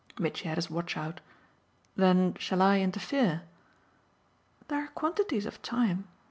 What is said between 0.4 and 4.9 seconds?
had his watch out. "Then shall I interfere?" "There are